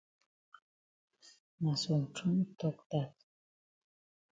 [1.61, 3.13] Na some trong tok dat.